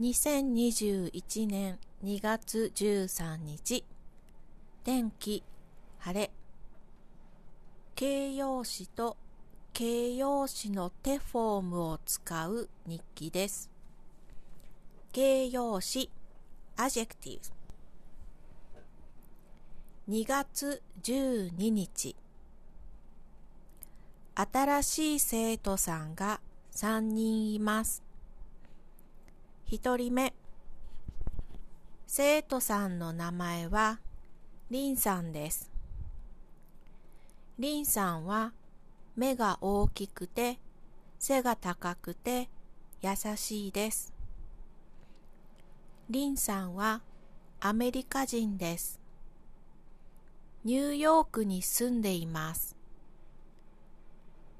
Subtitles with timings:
[0.00, 3.84] 2021年2月13日
[4.84, 5.42] 天気
[5.98, 6.30] 晴れ。
[7.96, 9.16] 形容詞と
[9.72, 13.72] 形容詞の手フォームを使う日記です。
[15.10, 16.12] 形容詞
[16.76, 17.40] adjective
[20.08, 22.14] 2月12日
[24.36, 28.07] 新しい生徒さんが3人います。
[29.70, 30.32] 1人目。
[32.06, 34.00] 生徒さんの名前は
[34.70, 35.70] リンさんです。
[37.58, 38.54] リンさんは
[39.14, 40.58] 目が大きくて
[41.18, 42.48] 背が高くて
[43.02, 44.14] 優しいです。
[46.08, 47.02] リンさんは
[47.60, 48.98] アメリカ人です。
[50.64, 52.74] ニューヨークに住んでいます。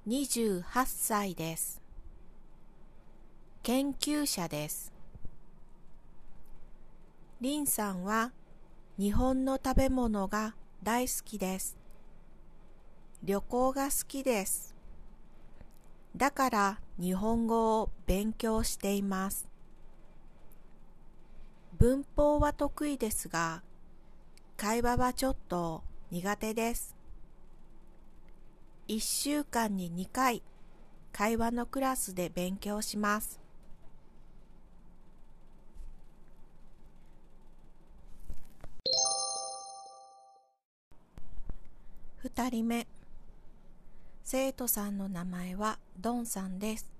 [0.06, 1.80] 28歳です。
[3.62, 4.97] 研究者です。
[7.40, 8.32] リンさんは
[8.98, 11.78] 日本の食べ物が大好きです。
[13.22, 14.74] 旅行が好きです。
[16.16, 19.48] だから日本語を勉強しています。
[21.78, 23.62] 文法は得意ですが、
[24.56, 26.96] 会話はちょっと苦手です。
[28.88, 30.42] 1週間に2回、
[31.12, 33.38] 会話のクラスで勉強します。
[42.24, 42.88] 2人目。
[44.24, 46.90] 生徒さんの名前はドンさんです。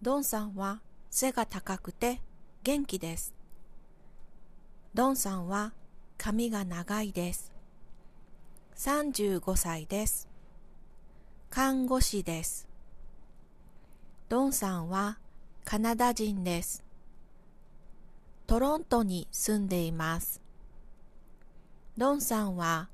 [0.00, 2.20] ドンさんは背が高くて
[2.62, 3.34] 元気です。
[4.94, 5.72] ドンさんは
[6.16, 7.52] 髪が長いです。
[8.76, 10.28] 35歳です。
[11.50, 12.68] 看護師です。
[14.28, 15.18] ドンさんは
[15.64, 16.84] カナダ人です。
[18.46, 20.40] トロントに住んでいます。
[21.98, 22.88] ドンさんは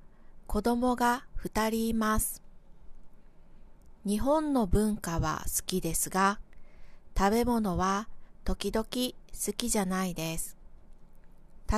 [0.56, 2.42] 子供が2人います。
[4.06, 6.40] 日本の文化は好きですが、
[7.14, 8.08] 食べ物は
[8.42, 10.56] 時々好きじゃないです。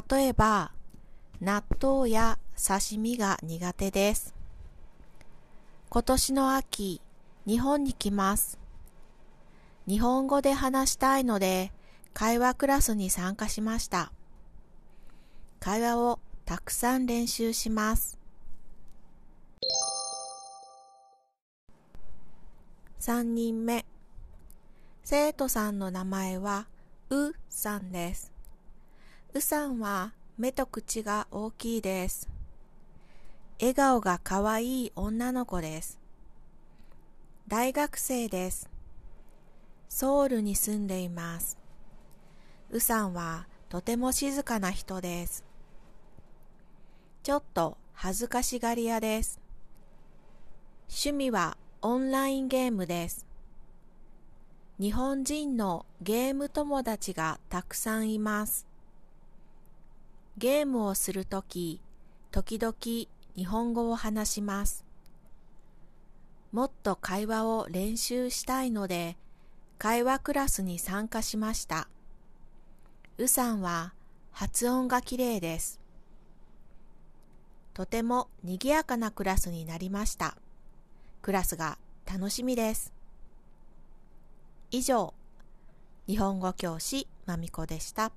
[0.09, 0.71] 例えば、
[1.41, 4.33] 納豆や刺身が苦手です。
[5.91, 7.01] 今年の秋、
[7.49, 8.61] 日本に来ます。
[9.89, 11.73] 日本語で話したいので、
[12.15, 14.13] 会話クラスに参加しました。
[15.59, 18.18] 会話をたくさん練習します。
[23.09, 23.87] 3人目。
[25.03, 26.67] 生徒さんの名前は
[27.09, 28.35] うさんです。
[29.33, 32.29] うさんは目と口が大きいです。
[33.59, 35.99] 笑顔がかわいい女の子です。
[37.47, 38.69] 大学生です。
[39.89, 41.57] ソウルに住んでいます。
[42.69, 45.47] うさんはとても静かな人です。
[47.23, 49.41] ちょっと恥ずかしがり屋です。
[50.91, 53.25] 趣味はオンラインゲームです。
[54.81, 58.67] 日本人のゲーム友達がたくさんいます。
[60.39, 61.81] ゲームをするとき、
[62.33, 62.75] 時々
[63.37, 64.85] 日本語を話します。
[66.51, 69.17] もっと会話を練習したいので、
[69.79, 71.89] 会話クラスに参加しました。
[73.19, 73.95] うさんは
[74.33, 75.79] 発音がきれいです。
[77.73, 80.37] とても賑やかなクラスになりました。
[81.23, 81.79] クラスが
[82.11, 82.93] 楽しみです。
[84.71, 85.15] 以上、
[86.07, 88.13] 日本語教師まみこでした。